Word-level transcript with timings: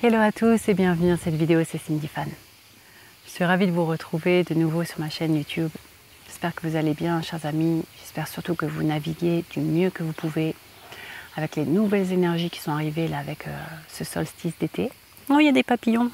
Hello 0.00 0.20
à 0.20 0.30
tous 0.30 0.68
et 0.68 0.74
bienvenue 0.74 1.10
dans 1.10 1.16
cette 1.16 1.34
vidéo, 1.34 1.64
c'est 1.68 1.78
Cindy 1.78 2.06
Fan. 2.06 2.28
Je 3.26 3.30
suis 3.32 3.44
ravie 3.44 3.66
de 3.66 3.72
vous 3.72 3.84
retrouver 3.84 4.44
de 4.44 4.54
nouveau 4.54 4.84
sur 4.84 5.00
ma 5.00 5.10
chaîne 5.10 5.34
YouTube. 5.34 5.70
J'espère 6.28 6.54
que 6.54 6.68
vous 6.68 6.76
allez 6.76 6.94
bien, 6.94 7.20
chers 7.20 7.44
amis. 7.46 7.82
J'espère 7.98 8.28
surtout 8.28 8.54
que 8.54 8.64
vous 8.64 8.84
naviguez 8.84 9.44
du 9.50 9.58
mieux 9.58 9.90
que 9.90 10.04
vous 10.04 10.12
pouvez 10.12 10.54
avec 11.34 11.56
les 11.56 11.64
nouvelles 11.64 12.12
énergies 12.12 12.48
qui 12.48 12.60
sont 12.60 12.70
arrivées 12.70 13.08
là 13.08 13.18
avec 13.18 13.48
euh, 13.48 13.50
ce 13.88 14.04
solstice 14.04 14.52
d'été. 14.60 14.92
Oh, 15.30 15.38
il 15.40 15.46
y 15.46 15.48
a 15.48 15.52
des 15.52 15.64
papillons, 15.64 16.12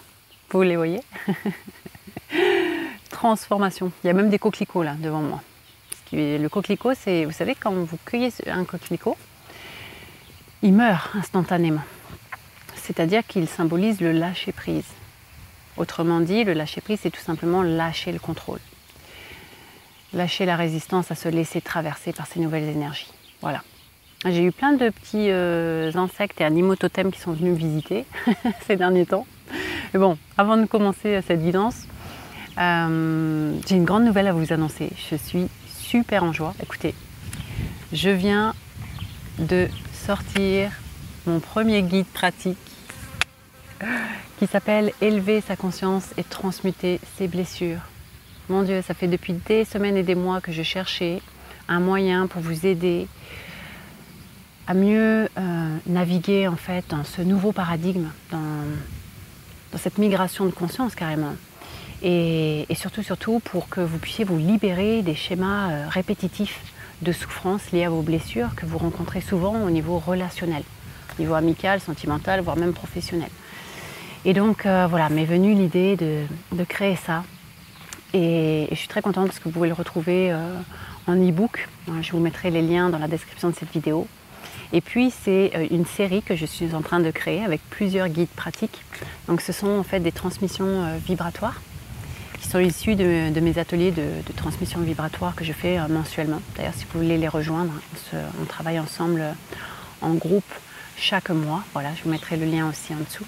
vous 0.49 0.63
les 0.63 0.77
voyez? 0.77 1.01
Transformation. 3.11 3.93
Il 4.03 4.07
y 4.07 4.11
a 4.11 4.15
même 4.15 4.31
des 4.31 4.39
coquelicots 4.39 4.83
là 4.83 4.95
devant 4.99 5.21
moi. 5.21 5.43
Le 6.11 6.49
coquelicot, 6.49 6.95
c'est, 6.95 7.27
vous 7.27 7.33
savez, 7.33 7.55
quand 7.55 7.73
vous 7.73 7.99
cueillez 8.07 8.33
un 8.47 8.65
coquelicot, 8.65 9.19
il 10.63 10.73
meurt 10.73 11.15
instantanément 11.17 11.83
c'est-à-dire 12.85 13.27
qu'il 13.27 13.49
symbolise 13.49 14.03
le 14.03 14.13
lâcher-prise. 14.13 14.85
Autrement 15.79 16.21
dit, 16.21 16.45
le 16.45 16.53
lâcher-prise, 16.53 17.01
c'est 17.03 17.11
tout 17.11 17.21
simplement 17.21 17.63
lâcher 17.63 18.13
le 18.13 18.19
contrôle. 18.19 18.59
Lâcher 20.13 20.45
la 20.45 20.55
résistance 20.55 21.11
à 21.11 21.15
se 21.15 21.29
laisser 21.31 21.63
traverser 21.63 22.13
par 22.13 22.27
ces 22.27 22.41
nouvelles 22.41 22.69
énergies. 22.69 23.11
Voilà. 23.41 23.63
J'ai 24.27 24.45
eu 24.45 24.53
plein 24.53 24.75
de 24.75 24.91
petits 24.91 25.31
euh, 25.31 25.93
insectes 25.95 26.43
et 26.43 26.45
animaux 26.45 26.77
totems 26.77 27.11
qui 27.11 27.21
sont 27.21 27.33
venus 27.33 27.53
me 27.53 27.59
visiter 27.59 28.05
ces 28.67 28.77
derniers 28.77 29.07
temps. 29.07 29.27
Mais 29.93 30.01
bon, 30.01 30.19
avant 30.37 30.59
de 30.59 30.67
commencer 30.67 31.21
cette 31.27 31.43
guidance, 31.43 31.87
euh, 32.59 33.55
j'ai 33.67 33.77
une 33.77 33.85
grande 33.85 34.05
nouvelle 34.05 34.27
à 34.27 34.35
vous 34.35 34.53
annoncer. 34.53 34.91
Je 35.11 35.17
suis 35.17 35.49
super 35.69 36.23
en 36.23 36.35
joie. 36.35 36.55
Écoutez, 36.63 36.95
je 37.95 38.11
viens 38.11 38.55
de 39.39 39.69
sortir 40.07 40.71
mon 41.27 41.41
premier 41.41 41.83
guide 41.83 42.07
pratique 42.07 42.59
qui 44.39 44.47
s'appelle 44.47 44.93
Élever 45.01 45.41
sa 45.41 45.57
conscience 45.57 46.13
et 46.17 46.25
transmuter 46.25 47.01
ses 47.17 47.29
blessures. 47.29 47.81
Mon 48.49 48.63
Dieu, 48.63 48.83
ça 48.83 48.95
fait 48.95 49.07
depuis 49.07 49.33
des 49.33 49.65
semaines 49.65 49.97
et 49.97 50.03
des 50.03 50.15
mois 50.15 50.41
que 50.41 50.53
je 50.53 50.63
cherchais 50.63 51.23
un 51.69 51.81
moyen 51.81 52.27
pour 52.27 52.43
vous 52.43 52.67
aider 52.67 53.09
à 54.67 54.75
mieux 54.75 55.29
euh, 55.39 55.77
naviguer 55.87 56.49
en 56.49 56.57
fait 56.57 56.85
dans 56.89 57.05
ce 57.05 57.23
nouveau 57.23 57.53
paradigme, 57.53 58.09
dans, 58.31 59.79
cette 59.79 59.99
migration 59.99 60.47
de 60.47 60.51
conscience 60.51 60.95
carrément. 60.95 61.35
Et, 62.03 62.67
surtout, 62.75 63.03
surtout 63.03 63.41
pour 63.41 63.69
que 63.69 63.81
vous 63.81 63.99
puissiez 63.99 64.25
vous 64.25 64.37
libérer 64.39 65.03
des 65.03 65.15
schémas 65.15 65.71
euh, 65.71 65.89
répétitifs 65.89 66.61
de 67.03 67.13
souffrance 67.13 67.73
liés 67.73 67.85
à 67.85 67.91
vos 67.91 68.03
blessures 68.03 68.55
que 68.55 68.67
vous 68.67 68.79
rencontrez 68.79 69.21
souvent 69.21 69.55
au 69.63 69.71
niveau 69.71 69.99
relationnel, 69.99 70.63
au 71.17 71.23
niveau 71.23 71.35
amical, 71.35 71.81
sentimental, 71.81 72.41
voire 72.41 72.57
même 72.57 72.75
professionnel. 72.75 73.31
Et 74.27 74.33
donc 74.33 74.65
euh, 74.65 74.87
voilà, 74.89 75.11
m'est 75.11 75.27
venue 75.27 75.55
l'idée 75.55 75.97
de, 75.97 76.65
créer 76.65 76.97
ça. 76.97 77.25
Et, 78.15 78.69
je 78.71 78.77
suis 78.77 78.89
très 78.89 79.03
contente 79.03 79.27
parce 79.27 79.39
que 79.39 79.45
vous 79.45 79.51
pouvez 79.51 79.69
le 79.69 79.75
retrouver 79.75 80.33
euh, 80.33 80.59
en 81.07 81.15
e-book. 81.15 81.69
Je 82.01 82.13
vous 82.13 82.21
mettrai 82.21 82.51
les 82.51 82.63
liens 82.63 82.89
dans 82.89 82.99
la 82.99 83.09
description 83.09 83.51
de 83.51 83.55
cette 83.55 83.71
vidéo. 83.71 84.07
Et 84.73 84.81
puis 84.81 85.11
c'est 85.11 85.53
euh, 85.55 85.67
une 85.71 85.85
série 85.85 86.23
que 86.23 86.37
je 86.37 86.47
suis 86.47 86.75
en 86.75 86.81
train 86.81 87.01
de 87.01 87.11
créer 87.11 87.45
avec 87.45 87.61
plusieurs 87.69 88.09
guides 88.09 88.31
pratiques. 88.31 88.83
Donc 89.29 89.43
ce 89.43 89.53
sont 89.53 89.69
en 89.69 89.83
fait 89.83 90.01
des 90.01 90.13
transmissions 90.13 90.99
vibratoires 91.07 91.61
qui 92.41 92.49
sont 92.49 92.59
issues 92.59 92.95
de, 92.95 93.41
mes 93.41 93.59
ateliers 93.59 93.91
de, 93.91 94.11
transmission 94.37 94.81
vibratoire 94.81 95.35
que 95.35 95.45
je 95.45 95.53
fais 95.53 95.79
mensuellement. 95.89 96.41
D'ailleurs 96.57 96.75
si 96.75 96.87
vous 96.91 97.01
voulez 97.01 97.19
les 97.19 97.29
rejoindre, 97.29 97.73
on 98.15 98.45
travaille 98.47 98.79
ensemble 98.79 99.23
en 100.01 100.15
groupe 100.15 100.45
chaque 100.97 101.31
mois. 101.31 101.63
Voilà, 101.75 101.91
je 101.95 102.05
vous 102.05 102.11
mettrai 102.11 102.37
le 102.37 102.47
lien 102.47 102.69
aussi 102.69 102.95
en 102.95 102.99
dessous. 102.99 103.25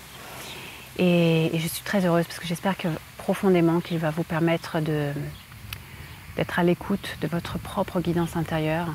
Et, 0.98 1.50
je 1.54 1.68
suis 1.68 1.82
très 1.82 2.04
heureuse 2.04 2.24
parce 2.26 2.38
que 2.38 2.46
j'espère 2.46 2.76
que 2.76 2.88
profondément 3.18 3.80
qu'il 3.80 3.98
va 3.98 4.10
vous 4.10 4.22
permettre 4.22 4.80
d'être 4.80 6.58
à 6.58 6.62
l'écoute 6.62 7.16
de 7.20 7.26
votre 7.26 7.58
propre 7.58 8.00
guidance 8.00 8.36
intérieure 8.36 8.88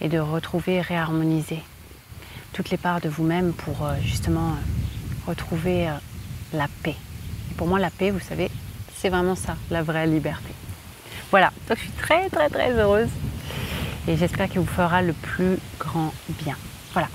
et 0.00 0.08
de 0.08 0.18
retrouver 0.18 0.74
et 0.74 0.80
réharmoniser 0.80 1.60
toutes 2.52 2.70
les 2.70 2.76
parts 2.76 3.00
de 3.00 3.08
vous-même 3.08 3.52
pour 3.52 3.84
euh, 3.84 3.94
justement 4.02 4.54
retrouver 5.26 5.88
euh, 5.88 5.92
la 6.52 6.68
paix. 6.82 6.96
Pour 7.56 7.66
moi, 7.66 7.78
la 7.78 7.90
paix, 7.90 8.10
vous 8.10 8.20
savez, 8.20 8.50
c'est 8.96 9.10
vraiment 9.10 9.34
ça, 9.34 9.56
la 9.70 9.82
vraie 9.82 10.06
liberté. 10.06 10.52
Voilà, 11.30 11.52
donc 11.68 11.76
je 11.78 11.82
suis 11.82 11.92
très 11.92 12.30
très 12.30 12.48
très 12.48 12.70
heureuse 12.70 13.10
et 14.08 14.16
j'espère 14.16 14.48
qu'il 14.48 14.60
vous 14.60 14.66
fera 14.66 15.02
le 15.02 15.12
plus 15.12 15.58
grand 15.78 16.14
bien. 16.28 16.56
Voilà. 16.92 17.08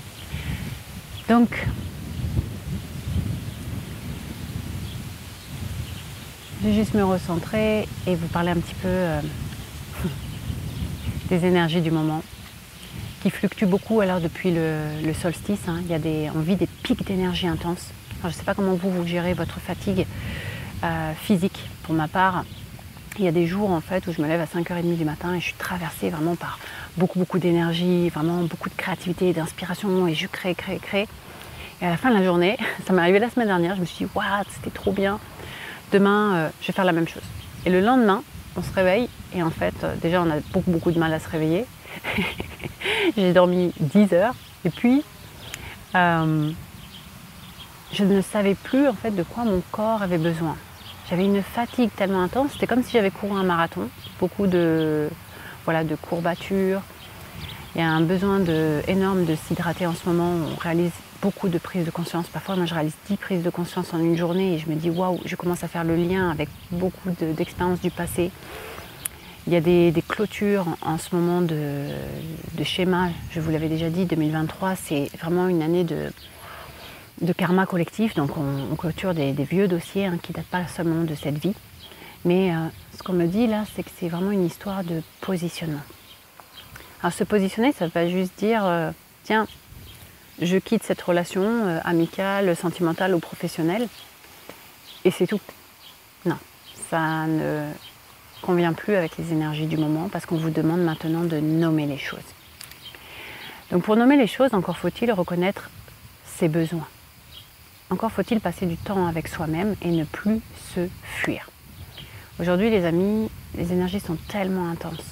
Donc, 1.28 1.66
Je 6.62 6.68
vais 6.68 6.74
juste 6.74 6.94
me 6.94 7.02
recentrer 7.02 7.88
et 8.06 8.14
vous 8.14 8.28
parler 8.28 8.50
un 8.50 8.56
petit 8.56 8.76
peu 8.76 8.86
euh, 8.86 9.20
des 11.28 11.44
énergies 11.44 11.80
du 11.80 11.90
moment 11.90 12.22
qui 13.20 13.30
fluctuent 13.30 13.66
beaucoup 13.66 14.00
alors 14.00 14.20
depuis 14.20 14.52
le, 14.52 15.12
solstice. 15.12 15.58
Hein. 15.66 15.80
Il 15.82 15.90
y 15.90 15.94
a 15.94 15.98
des, 15.98 16.30
on 16.36 16.38
vit 16.38 16.54
des 16.54 16.68
pics 16.68 17.04
d'énergie 17.04 17.48
intenses. 17.48 17.88
je 18.22 18.28
ne 18.28 18.32
sais 18.32 18.44
pas 18.44 18.54
comment 18.54 18.74
vous, 18.74 18.92
vous 18.92 19.04
gérez 19.04 19.34
votre 19.34 19.58
fatigue 19.58 20.06
euh, 20.84 21.12
physique. 21.20 21.68
Pour 21.82 21.96
ma 21.96 22.06
part, 22.06 22.44
il 23.18 23.24
y 23.24 23.28
a 23.28 23.32
des 23.32 23.48
jours 23.48 23.72
en 23.72 23.80
fait 23.80 24.06
où 24.06 24.12
je 24.12 24.22
me 24.22 24.28
lève 24.28 24.40
à 24.40 24.44
5h30 24.44 24.96
du 24.96 25.04
matin 25.04 25.34
et 25.34 25.40
je 25.40 25.46
suis 25.46 25.54
traversée 25.54 26.10
vraiment 26.10 26.36
par 26.36 26.60
beaucoup 26.96 27.18
beaucoup 27.18 27.40
d'énergie, 27.40 28.08
vraiment 28.10 28.42
beaucoup 28.42 28.68
de 28.68 28.76
créativité, 28.76 29.32
d'inspiration 29.32 30.06
et 30.06 30.14
je 30.14 30.28
crée, 30.28 30.54
crée, 30.54 30.78
crée. 30.78 31.08
Et 31.80 31.86
à 31.86 31.90
la 31.90 31.96
fin 31.96 32.10
de 32.10 32.14
la 32.14 32.22
journée, 32.22 32.56
ça 32.86 32.92
m'est 32.92 33.02
arrivé 33.02 33.18
la 33.18 33.30
semaine 33.30 33.48
dernière, 33.48 33.74
je 33.74 33.80
me 33.80 33.86
suis 33.86 34.04
dit, 34.04 34.10
waouh, 34.14 34.44
c'était 34.54 34.70
trop 34.70 34.92
bien 34.92 35.18
demain, 35.92 36.34
euh, 36.34 36.48
je 36.60 36.66
vais 36.66 36.72
faire 36.72 36.84
la 36.84 36.92
même 36.92 37.06
chose. 37.06 37.22
Et 37.64 37.70
le 37.70 37.80
lendemain, 37.80 38.22
on 38.56 38.62
se 38.62 38.72
réveille 38.72 39.08
et 39.34 39.42
en 39.42 39.50
fait, 39.50 39.74
euh, 39.84 39.94
déjà, 40.00 40.22
on 40.22 40.30
a 40.30 40.40
beaucoup, 40.52 40.70
beaucoup 40.70 40.90
de 40.90 40.98
mal 40.98 41.12
à 41.12 41.20
se 41.20 41.28
réveiller. 41.28 41.66
J'ai 43.16 43.32
dormi 43.32 43.72
10 43.78 44.12
heures 44.14 44.34
et 44.64 44.70
puis, 44.70 45.04
euh, 45.94 46.50
je 47.92 48.04
ne 48.04 48.22
savais 48.22 48.54
plus 48.54 48.88
en 48.88 48.94
fait 48.94 49.10
de 49.10 49.22
quoi 49.22 49.44
mon 49.44 49.62
corps 49.70 50.02
avait 50.02 50.18
besoin. 50.18 50.56
J'avais 51.10 51.24
une 51.24 51.42
fatigue 51.42 51.90
tellement 51.94 52.22
intense, 52.22 52.52
c'était 52.52 52.66
comme 52.66 52.82
si 52.82 52.92
j'avais 52.92 53.10
couru 53.10 53.38
un 53.38 53.42
marathon, 53.42 53.88
beaucoup 54.18 54.46
de, 54.46 55.08
voilà, 55.64 55.84
de 55.84 55.94
courbatures. 55.94 56.80
Il 57.74 57.80
y 57.80 57.84
a 57.84 57.88
un 57.88 58.00
besoin 58.02 58.40
énorme 58.86 59.24
de 59.24 59.34
s'hydrater 59.34 59.86
en 59.86 59.94
ce 59.94 60.06
moment. 60.08 60.34
On 60.52 60.56
réalise 60.56 60.92
beaucoup 61.22 61.48
de 61.48 61.58
prises 61.58 61.86
de 61.86 61.90
conscience. 61.90 62.26
Parfois, 62.26 62.56
moi, 62.56 62.66
je 62.66 62.74
réalise 62.74 62.96
10 63.08 63.16
prises 63.16 63.42
de 63.42 63.50
conscience 63.50 63.94
en 63.94 63.98
une 63.98 64.16
journée 64.16 64.54
et 64.54 64.58
je 64.58 64.68
me 64.68 64.74
dis, 64.74 64.90
waouh, 64.90 65.20
je 65.24 65.36
commence 65.36 65.62
à 65.64 65.68
faire 65.68 65.84
le 65.84 65.94
lien 65.94 66.30
avec 66.30 66.48
beaucoup 66.72 67.10
d'expériences 67.10 67.80
du 67.80 67.90
passé. 67.90 68.30
Il 69.46 69.52
y 69.52 69.56
a 69.56 69.60
des, 69.60 70.04
clôtures 70.06 70.66
en, 70.82 70.98
ce 70.98 71.14
moment 71.14 71.40
de, 71.40 71.88
de 72.54 72.64
schéma. 72.64 73.08
Je 73.30 73.40
vous 73.40 73.50
l'avais 73.50 73.68
déjà 73.68 73.88
dit, 73.88 74.04
2023, 74.04 74.74
c'est 74.76 75.10
vraiment 75.20 75.48
une 75.48 75.62
année 75.62 75.84
de, 75.84 77.32
karma 77.32 77.66
collectif. 77.66 78.14
Donc, 78.14 78.32
on, 78.36 78.74
clôture 78.76 79.14
des, 79.14 79.32
vieux 79.32 79.68
dossiers 79.68 80.06
hein, 80.06 80.18
qui 80.20 80.32
ne 80.32 80.36
datent 80.36 80.46
pas 80.46 80.66
seulement 80.66 81.04
de 81.04 81.14
cette 81.14 81.38
vie. 81.38 81.54
Mais 82.24 82.54
euh, 82.54 82.58
ce 82.96 83.02
qu'on 83.02 83.14
me 83.14 83.26
dit 83.26 83.46
là, 83.46 83.64
c'est 83.74 83.82
que 83.82 83.90
c'est 83.98 84.08
vraiment 84.08 84.30
une 84.30 84.46
histoire 84.46 84.84
de 84.84 85.02
positionnement. 85.20 85.80
Alors, 87.00 87.12
se 87.12 87.24
positionner, 87.24 87.72
ça 87.72 87.84
ne 87.84 87.88
veut 87.88 87.92
pas 87.92 88.08
juste 88.08 88.38
dire, 88.38 88.64
euh, 88.64 88.92
tiens, 89.24 89.48
je 90.40 90.56
quitte 90.56 90.82
cette 90.82 91.02
relation 91.02 91.42
euh, 91.42 91.78
amicale, 91.84 92.56
sentimentale 92.56 93.14
ou 93.14 93.18
professionnelle 93.18 93.88
et 95.04 95.10
c'est 95.10 95.26
tout. 95.26 95.40
Non, 96.24 96.38
ça 96.90 97.26
ne 97.26 97.70
convient 98.40 98.72
plus 98.72 98.94
avec 98.94 99.16
les 99.18 99.32
énergies 99.32 99.66
du 99.66 99.76
moment 99.76 100.08
parce 100.08 100.26
qu'on 100.26 100.36
vous 100.36 100.50
demande 100.50 100.82
maintenant 100.82 101.22
de 101.22 101.38
nommer 101.38 101.86
les 101.86 101.98
choses. 101.98 102.20
Donc 103.70 103.84
pour 103.84 103.96
nommer 103.96 104.16
les 104.16 104.26
choses, 104.26 104.52
encore 104.52 104.76
faut-il 104.76 105.12
reconnaître 105.12 105.70
ses 106.24 106.48
besoins. 106.48 106.86
Encore 107.90 108.10
faut-il 108.10 108.40
passer 108.40 108.66
du 108.66 108.76
temps 108.76 109.06
avec 109.06 109.28
soi-même 109.28 109.76
et 109.82 109.90
ne 109.90 110.04
plus 110.04 110.40
se 110.74 110.88
fuir. 111.02 111.48
Aujourd'hui, 112.40 112.70
les 112.70 112.84
amis, 112.84 113.30
les 113.54 113.72
énergies 113.72 114.00
sont 114.00 114.16
tellement 114.28 114.68
intenses 114.68 115.04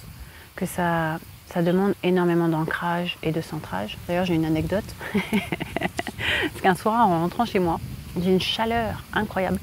que 0.56 0.66
ça 0.66 1.18
ça 1.52 1.62
demande 1.62 1.94
énormément 2.02 2.48
d'ancrage 2.48 3.18
et 3.22 3.32
de 3.32 3.40
centrage. 3.40 3.98
D'ailleurs, 4.06 4.24
j'ai 4.24 4.34
une 4.34 4.44
anecdote. 4.44 4.84
Parce 5.14 6.60
qu'un 6.62 6.74
soir, 6.74 7.08
en 7.08 7.20
rentrant 7.20 7.44
chez 7.44 7.58
moi, 7.58 7.80
j'ai 8.20 8.30
une 8.30 8.40
chaleur 8.40 9.02
incroyable. 9.12 9.58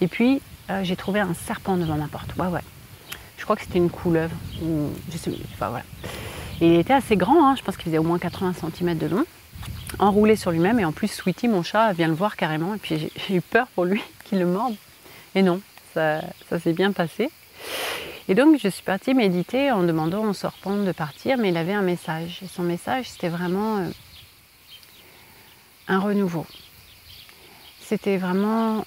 Et 0.00 0.08
puis, 0.08 0.40
euh, 0.70 0.80
j'ai 0.82 0.96
trouvé 0.96 1.20
un 1.20 1.34
serpent 1.34 1.76
devant 1.76 1.96
ma 1.96 2.06
porte. 2.06 2.34
Ouais, 2.36 2.46
ouais. 2.46 2.62
Je 3.36 3.44
crois 3.44 3.56
que 3.56 3.62
c'était 3.62 3.78
une 3.78 3.90
couleuvre. 3.90 4.34
sais, 5.18 5.30
il 6.60 6.74
était 6.74 6.92
assez 6.92 7.16
grand, 7.16 7.48
hein. 7.48 7.54
je 7.56 7.62
pense 7.62 7.76
qu'il 7.76 7.86
faisait 7.86 7.98
au 7.98 8.02
moins 8.02 8.18
80 8.18 8.54
cm 8.76 8.98
de 8.98 9.06
long, 9.06 9.24
enroulé 9.98 10.36
sur 10.36 10.50
lui-même. 10.50 10.78
Et 10.78 10.84
en 10.84 10.92
plus, 10.92 11.08
Sweetie, 11.08 11.48
mon 11.48 11.62
chat, 11.62 11.92
vient 11.92 12.08
le 12.08 12.14
voir 12.14 12.36
carrément. 12.36 12.74
Et 12.74 12.78
puis, 12.78 13.10
j'ai 13.28 13.34
eu 13.34 13.40
peur 13.40 13.66
pour 13.74 13.84
lui 13.84 14.02
qu'il 14.24 14.38
le 14.38 14.46
morde. 14.46 14.74
Et 15.34 15.42
non, 15.42 15.60
ça, 15.94 16.20
ça 16.48 16.58
s'est 16.58 16.72
bien 16.72 16.92
passé. 16.92 17.30
Et 18.30 18.36
donc 18.36 18.60
je 18.62 18.68
suis 18.68 18.84
partie 18.84 19.12
méditer 19.12 19.72
en 19.72 19.82
demandant 19.82 20.22
au 20.22 20.32
serpent 20.32 20.76
de 20.76 20.92
partir, 20.92 21.36
mais 21.36 21.48
il 21.48 21.56
avait 21.56 21.72
un 21.72 21.82
message. 21.82 22.38
Et 22.44 22.46
son 22.46 22.62
message, 22.62 23.08
c'était 23.08 23.28
vraiment 23.28 23.78
euh, 23.78 23.90
un 25.88 25.98
renouveau. 25.98 26.46
c'était 27.80 28.18
vraiment 28.18 28.84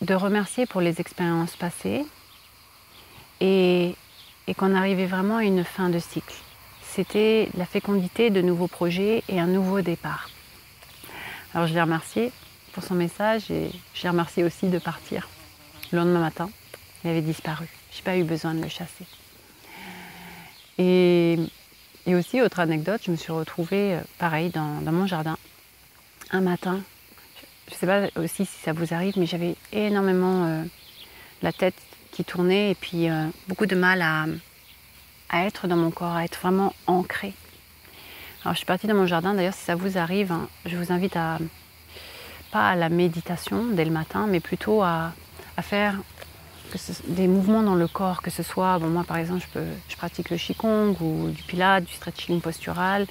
de 0.00 0.14
remercier 0.14 0.64
pour 0.64 0.80
les 0.80 0.98
expériences 0.98 1.56
passées 1.56 2.06
et, 3.42 3.94
et 4.46 4.54
qu'on 4.54 4.74
arrivait 4.74 5.04
vraiment 5.04 5.36
à 5.36 5.44
une 5.44 5.62
fin 5.62 5.90
de 5.90 5.98
cycle. 5.98 6.36
C'était 6.80 7.50
la 7.54 7.66
fécondité 7.66 8.30
de 8.30 8.40
nouveaux 8.40 8.66
projets 8.66 9.24
et 9.28 9.38
un 9.38 9.46
nouveau 9.46 9.82
départ. 9.82 10.30
Alors 11.52 11.66
je 11.66 11.74
l'ai 11.74 11.82
remercié 11.82 12.32
pour 12.72 12.82
son 12.82 12.94
message 12.94 13.50
et 13.50 13.70
je 13.92 14.02
l'ai 14.04 14.08
remercié 14.08 14.42
aussi 14.42 14.68
de 14.68 14.78
partir. 14.78 15.28
Le 15.92 15.98
lendemain 15.98 16.20
matin, 16.20 16.48
il 17.04 17.10
avait 17.10 17.20
disparu. 17.20 17.68
Pas 18.04 18.16
eu 18.16 18.22
besoin 18.22 18.54
de 18.54 18.62
le 18.62 18.68
chasser. 18.68 19.04
Et, 20.78 21.36
aussi, 22.06 22.40
autre 22.40 22.60
anecdote, 22.60 23.00
je 23.04 23.10
me 23.10 23.16
suis 23.16 23.32
retrouvée 23.32 23.94
euh, 23.94 24.00
pareil 24.18 24.50
dans, 24.50 24.80
mon 24.92 25.06
jardin 25.06 25.36
un 26.30 26.40
matin. 26.40 26.80
Je 27.68 27.74
ne 27.74 27.78
sais 27.78 27.86
pas 27.86 28.20
aussi 28.20 28.46
si 28.46 28.60
ça 28.62 28.72
vous 28.72 28.94
arrive, 28.94 29.18
mais 29.18 29.26
j'avais 29.26 29.56
énormément 29.72 30.44
euh, 30.46 30.62
la 31.42 31.52
tête 31.52 31.74
qui 32.12 32.24
tournait 32.24 32.70
et 32.70 32.74
puis 32.76 33.10
euh, 33.10 33.26
beaucoup 33.48 33.66
de 33.66 33.74
mal 33.74 34.02
à, 34.02 34.26
être 35.44 35.66
dans 35.66 35.76
mon 35.76 35.90
corps, 35.90 36.14
à 36.14 36.24
être 36.24 36.38
vraiment 36.38 36.74
ancré. 36.86 37.32
Alors 38.44 38.54
je 38.54 38.58
suis 38.58 38.66
partie 38.66 38.86
dans 38.86 38.94
mon 38.94 39.06
jardin, 39.06 39.34
d'ailleurs 39.34 39.54
si 39.54 39.64
ça 39.64 39.74
vous 39.74 39.98
arrive, 39.98 40.30
hein, 40.30 40.48
je 40.64 40.76
vous 40.76 40.92
invite 40.92 41.16
à, 41.16 41.38
pas 42.52 42.68
à 42.70 42.76
la 42.76 42.88
méditation 42.88 43.66
dès 43.72 43.84
le 43.84 43.90
matin, 43.90 44.28
mais 44.28 44.38
plutôt 44.38 44.82
à 44.84 45.12
faire 45.60 45.96
des 47.08 47.28
mouvements 47.28 47.62
dans 47.62 47.74
le 47.74 47.88
corps, 47.88 48.22
que 48.22 48.30
ce 48.30 48.42
soit, 48.42 48.78
moi 48.78 49.04
par 49.04 49.16
exemple, 49.16 49.46
je, 49.54 49.60
je 49.88 49.96
pratique 49.96 50.30
le 50.30 50.36
Qigong 50.36 50.96
ou 51.00 51.30
du 51.30 51.42
Pilates, 51.42 51.84
du 51.84 51.92
stretching 51.92 52.40
postural, 52.40 53.06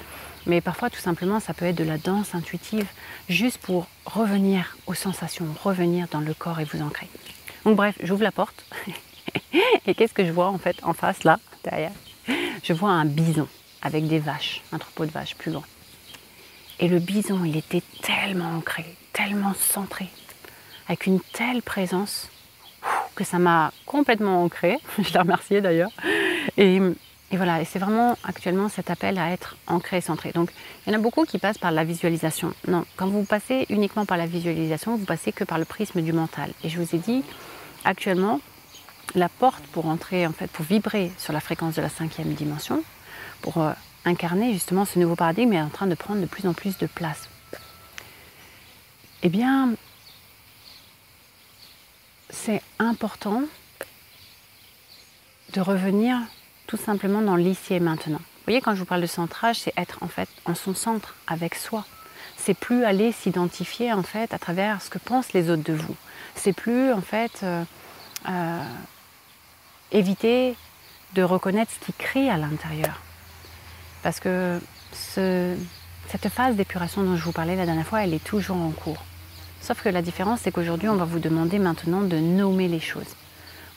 mais 0.45 0.61
parfois 0.61 0.89
tout 0.89 0.99
simplement 0.99 1.39
ça 1.39 1.53
peut 1.53 1.65
être 1.65 1.75
de 1.75 1.83
la 1.83 1.97
danse 1.97 2.35
intuitive, 2.35 2.87
juste 3.29 3.57
pour 3.57 3.87
revenir 4.05 4.77
aux 4.87 4.93
sensations, 4.93 5.47
revenir 5.63 6.07
dans 6.11 6.19
le 6.19 6.33
corps 6.33 6.59
et 6.59 6.65
vous 6.65 6.81
ancrer. 6.81 7.07
Donc 7.65 7.75
bref, 7.75 7.95
j'ouvre 8.03 8.23
la 8.23 8.31
porte 8.31 8.65
et 9.87 9.95
qu'est-ce 9.95 10.13
que 10.13 10.25
je 10.25 10.31
vois 10.31 10.49
en 10.49 10.57
fait 10.57 10.77
en 10.83 10.93
face 10.93 11.23
là, 11.23 11.39
derrière? 11.63 11.91
Je 12.63 12.73
vois 12.73 12.91
un 12.91 13.05
bison 13.05 13.47
avec 13.81 14.07
des 14.07 14.19
vaches, 14.19 14.61
un 14.71 14.77
troupeau 14.77 15.05
de 15.05 15.11
vaches 15.11 15.35
plus 15.35 15.51
loin. 15.51 15.63
Et 16.79 16.87
le 16.87 16.99
bison, 16.99 17.45
il 17.45 17.55
était 17.55 17.83
tellement 18.01 18.57
ancré, 18.57 18.85
tellement 19.13 19.53
centré, 19.53 20.07
avec 20.87 21.05
une 21.05 21.19
telle 21.21 21.61
présence 21.61 22.29
que 23.15 23.23
ça 23.23 23.39
m'a 23.39 23.71
complètement 23.85 24.43
ancré. 24.43 24.77
Je 24.99 25.11
l'ai 25.13 25.19
remercié 25.19 25.61
d'ailleurs. 25.61 25.91
Et, 26.57 26.79
voilà, 27.31 27.61
et 27.61 27.65
c'est 27.65 27.79
vraiment 27.79 28.17
actuellement 28.23 28.69
cet 28.69 28.89
appel 28.89 29.17
à 29.17 29.31
être 29.31 29.57
ancré 29.67 29.97
et 29.97 30.01
centré. 30.01 30.31
Donc 30.31 30.51
il 30.85 30.93
y 30.93 30.95
en 30.95 30.99
a 30.99 31.01
beaucoup 31.01 31.25
qui 31.25 31.39
passent 31.39 31.57
par 31.57 31.71
la 31.71 31.83
visualisation. 31.83 32.53
Non, 32.67 32.85
quand 32.95 33.07
vous 33.07 33.23
passez 33.23 33.65
uniquement 33.69 34.05
par 34.05 34.17
la 34.17 34.25
visualisation, 34.25 34.95
vous 34.95 35.05
passez 35.05 35.31
que 35.31 35.43
par 35.43 35.57
le 35.57 35.65
prisme 35.65 36.01
du 36.01 36.13
mental. 36.13 36.51
Et 36.63 36.69
je 36.69 36.79
vous 36.79 36.95
ai 36.95 36.99
dit, 36.99 37.23
actuellement, 37.83 38.39
la 39.15 39.29
porte 39.29 39.63
pour 39.67 39.87
entrer, 39.87 40.25
en 40.27 40.31
fait, 40.31 40.47
pour 40.51 40.65
vibrer 40.65 41.11
sur 41.17 41.33
la 41.33 41.39
fréquence 41.39 41.75
de 41.75 41.81
la 41.81 41.89
cinquième 41.89 42.33
dimension, 42.33 42.83
pour 43.41 43.57
euh, 43.57 43.71
incarner 44.05 44.53
justement 44.53 44.85
ce 44.85 44.99
nouveau 44.99 45.15
paradigme 45.15 45.53
est 45.53 45.61
en 45.61 45.69
train 45.69 45.87
de 45.87 45.95
prendre 45.95 46.21
de 46.21 46.25
plus 46.25 46.47
en 46.47 46.53
plus 46.53 46.77
de 46.77 46.87
place. 46.87 47.29
Eh 49.23 49.29
bien, 49.29 49.73
c'est 52.35 52.61
important 52.79 53.43
de 55.53 55.61
revenir 55.61 56.17
tout 56.67 56.77
simplement 56.77 57.21
dans 57.21 57.35
l'ici 57.35 57.73
et 57.73 57.79
maintenant. 57.79 58.19
Vous 58.19 58.51
voyez, 58.51 58.61
quand 58.61 58.75
je 58.75 58.79
vous 58.79 58.85
parle 58.85 59.01
de 59.01 59.07
centrage, 59.07 59.59
c'est 59.61 59.73
être 59.77 59.99
en 60.01 60.07
fait 60.07 60.29
en 60.45 60.53
son 60.53 60.75
centre 60.75 61.15
avec 61.27 61.55
soi. 61.55 61.85
C'est 62.37 62.53
plus 62.53 62.83
aller 62.83 63.11
s'identifier 63.11 63.93
en 63.93 64.03
fait 64.03 64.33
à 64.33 64.37
travers 64.37 64.81
ce 64.81 64.89
que 64.89 64.99
pensent 64.99 65.33
les 65.33 65.49
autres 65.49 65.63
de 65.63 65.73
vous. 65.73 65.95
C'est 66.35 66.53
plus 66.53 66.91
en 66.91 67.01
fait 67.01 67.39
euh, 67.43 67.63
euh, 68.27 68.63
éviter 69.91 70.55
de 71.13 71.23
reconnaître 71.23 71.71
ce 71.71 71.85
qui 71.85 71.93
crie 71.93 72.29
à 72.29 72.37
l'intérieur. 72.37 72.99
Parce 74.03 74.19
que 74.19 74.59
cette 74.91 76.29
phase 76.29 76.55
d'épuration 76.55 77.03
dont 77.03 77.15
je 77.15 77.23
vous 77.23 77.31
parlais 77.31 77.55
la 77.55 77.65
dernière 77.65 77.87
fois, 77.87 78.03
elle 78.03 78.13
est 78.13 78.23
toujours 78.23 78.57
en 78.57 78.71
cours. 78.71 79.03
Sauf 79.65 79.81
que 79.81 79.89
la 79.89 80.03
différence, 80.03 80.41
c'est 80.43 80.51
qu'aujourd'hui, 80.51 80.89
on 80.89 80.95
va 80.95 81.05
vous 81.05 81.17
demander 81.17 81.57
maintenant 81.57 82.01
de 82.01 82.17
nommer 82.17 82.67
les 82.67 82.79
choses. 82.79 83.15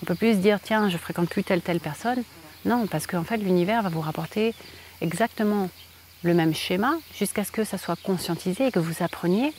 On 0.03 0.05
peut 0.05 0.15
plus 0.15 0.35
se 0.35 0.39
dire, 0.41 0.61
tiens, 0.63 0.91
je 0.91 0.99
fréquente 0.99 1.31
plus 1.31 1.43
telle 1.43 1.63
telle 1.63 1.81
personne. 1.81 2.23
Non, 2.67 2.87
parce 2.87 3.07
qu'en 3.07 3.25
fait, 3.25 3.39
l'univers 3.39 3.83
va 3.83 3.89
vous 3.89 4.03
rapporter 4.03 4.55
exactement 5.01 5.71
le 6.25 6.35
même 6.35 6.55
schéma 6.55 6.93
jusqu'à 7.17 7.43
ce 7.43 7.53
que 7.53 7.65
ça 7.65 7.79
soit 7.79 7.99
conscientisé 8.03 8.67
et 8.67 8.71
que 8.71 8.79
vous 8.79 9.03
appreniez 9.03 9.55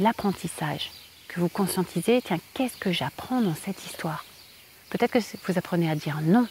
l'apprentissage. 0.00 0.90
Que 1.28 1.38
vous 1.38 1.48
conscientisez, 1.48 2.20
tiens, 2.20 2.40
qu'est-ce 2.54 2.76
que 2.76 2.90
j'apprends 2.90 3.40
dans 3.40 3.54
cette 3.54 3.86
histoire? 3.86 4.24
Peut-être 4.90 5.12
que 5.12 5.20
vous 5.46 5.56
apprenez 5.56 5.88
à 5.88 5.94
dire 5.94 6.18
non. 6.20 6.48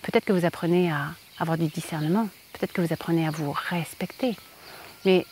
Peut-être 0.00 0.24
que 0.24 0.32
vous 0.32 0.46
apprenez 0.46 0.90
à 0.90 1.08
avoir 1.38 1.58
du 1.58 1.66
discernement. 1.66 2.26
Peut-être 2.54 2.72
que 2.72 2.80
vous 2.80 2.94
apprenez 2.94 3.26
à 3.26 3.30
vous 3.30 3.54
respecter. 3.68 4.34
Mais 5.04 5.26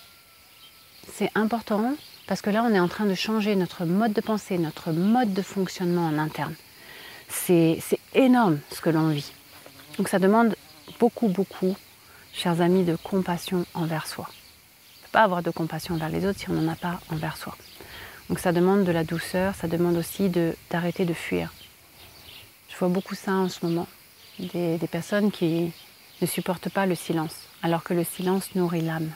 c'est 1.10 1.30
important 1.34 1.96
parce 2.26 2.40
que 2.40 2.50
là, 2.50 2.64
on 2.64 2.74
est 2.74 2.80
en 2.80 2.88
train 2.88 3.06
de 3.06 3.14
changer 3.14 3.54
notre 3.56 3.84
mode 3.84 4.12
de 4.12 4.20
pensée, 4.20 4.58
notre 4.58 4.92
mode 4.92 5.34
de 5.34 5.42
fonctionnement 5.42 6.06
en 6.06 6.18
interne. 6.18 6.54
C'est 7.28 7.80
énorme 8.14 8.60
ce 8.70 8.80
que 8.80 8.90
l'on 8.90 9.08
vit. 9.08 9.32
Donc 9.98 10.08
ça 10.08 10.18
demande 10.18 10.54
beaucoup, 10.98 11.28
beaucoup, 11.28 11.76
chers 12.32 12.60
amis, 12.60 12.84
de 12.84 12.96
compassion 12.96 13.66
envers 13.74 14.06
soi. 14.06 14.26
On 14.28 14.32
ne 14.32 15.06
peut 15.06 15.12
pas 15.12 15.22
avoir 15.22 15.42
de 15.42 15.50
compassion 15.50 15.94
envers 15.94 16.08
les 16.08 16.24
autres 16.26 16.38
si 16.38 16.50
on 16.50 16.54
n'en 16.54 16.72
a 16.72 16.76
pas 16.76 17.00
envers 17.10 17.36
soi. 17.36 17.56
Donc 18.28 18.38
ça 18.38 18.52
demande 18.52 18.84
de 18.84 18.92
la 18.92 19.04
douceur, 19.04 19.54
ça 19.54 19.68
demande 19.68 19.96
aussi 19.96 20.30
d'arrêter 20.70 21.04
de, 21.04 21.12
fuir. 21.12 21.52
Je 22.70 22.76
vois 22.76 22.88
beaucoup 22.88 23.14
ça 23.14 23.32
en 23.32 23.48
ce 23.48 23.64
moment. 23.66 23.86
des 24.38 24.88
personnes 24.90 25.30
qui 25.30 25.72
ne 26.22 26.26
supportent 26.26 26.70
pas 26.70 26.86
le 26.86 26.94
silence, 26.94 27.36
alors 27.62 27.82
que 27.82 27.94
le 27.94 28.04
silence 28.04 28.54
nourrit 28.54 28.80
l'âme. 28.80 29.10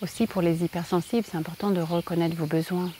Aussi 0.00 0.26
pour 0.26 0.42
les 0.42 0.64
hypersensibles, 0.64 1.26
c'est 1.28 1.36
important 1.36 1.70
de 1.70 1.80
reconnaître 1.80 2.36
vos 2.36 2.46
besoins. 2.46 2.90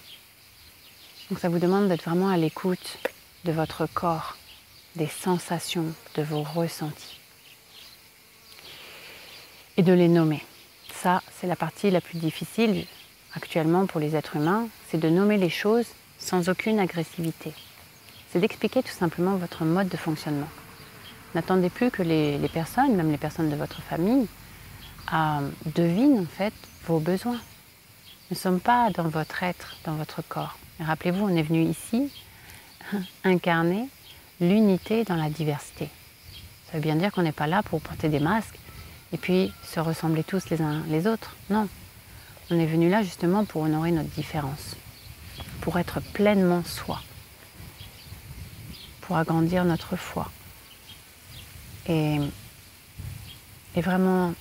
Donc 1.30 1.38
ça 1.38 1.48
vous 1.48 1.58
demande 1.58 1.88
d'être 1.88 2.04
vraiment 2.04 2.28
à 2.28 2.36
l'écoute 2.36 2.98
de 3.44 3.52
votre 3.52 3.86
corps, 3.86 4.36
des 4.96 5.06
sensations, 5.06 5.86
de 6.16 6.22
vos 6.22 6.42
ressentis. 6.42 7.20
Et 9.76 9.82
de 9.82 9.92
les 9.92 10.08
nommer. 10.08 10.44
Ça, 10.92 11.22
c'est 11.38 11.46
la 11.46 11.54
partie 11.54 11.90
la 11.90 12.00
plus 12.00 12.18
difficile 12.18 12.84
actuellement 13.34 13.86
pour 13.86 14.00
les 14.00 14.16
êtres 14.16 14.36
humains, 14.36 14.68
c'est 14.88 14.98
de 14.98 15.08
nommer 15.08 15.36
les 15.36 15.50
choses 15.50 15.86
sans 16.18 16.48
aucune 16.48 16.80
agressivité. 16.80 17.52
C'est 18.30 18.40
d'expliquer 18.40 18.82
tout 18.82 18.92
simplement 18.92 19.36
votre 19.36 19.64
mode 19.64 19.88
de 19.88 19.96
fonctionnement. 19.96 20.48
N'attendez 21.34 21.70
plus 21.70 21.90
que 21.90 22.02
les, 22.02 22.38
personnes, 22.52 22.94
même 22.96 23.10
les 23.10 23.18
personnes 23.18 23.50
de 23.50 23.56
votre 23.56 23.80
famille, 23.82 24.26
devinent 25.66 26.20
en 26.20 26.26
fait 26.26 26.54
vos 26.86 27.00
besoins. 27.00 27.40
Nous 28.30 28.34
ne 28.34 28.36
sommes 28.36 28.60
pas 28.60 28.90
dans 28.90 29.08
votre 29.08 29.42
être, 29.42 29.76
dans 29.84 29.94
votre 29.94 30.22
corps. 30.22 30.58
Rappelez-vous, 30.80 31.24
on 31.24 31.36
est 31.36 31.42
venu 31.42 31.62
ici 31.62 32.10
incarner 33.24 33.88
l'unité 34.40 35.04
dans 35.04 35.16
la 35.16 35.30
diversité. 35.30 35.88
Ça 36.66 36.74
veut 36.74 36.82
bien 36.82 36.96
dire 36.96 37.10
qu'on 37.12 37.22
n'est 37.22 37.32
pas 37.32 37.46
là 37.46 37.62
pour 37.62 37.80
porter 37.80 38.08
des 38.08 38.20
masques 38.20 38.58
et 39.12 39.16
puis 39.16 39.52
se 39.64 39.80
ressembler 39.80 40.24
tous 40.24 40.50
les 40.50 40.60
uns 40.60 40.82
les 40.88 41.06
autres. 41.06 41.34
Non. 41.50 41.68
On 42.50 42.58
est 42.58 42.66
venu 42.66 42.88
là 42.88 43.02
justement 43.02 43.44
pour 43.44 43.62
honorer 43.62 43.90
notre 43.90 44.08
différence, 44.10 44.76
pour 45.60 45.78
être 45.78 46.00
pleinement 46.00 46.62
soi, 46.64 47.00
pour 49.00 49.16
agrandir 49.16 49.64
notre 49.64 49.96
foi. 49.96 50.30
Et 51.86 52.20
vraiment 53.80 54.34